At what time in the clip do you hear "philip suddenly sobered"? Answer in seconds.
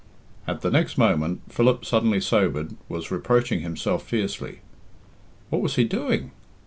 1.49-2.75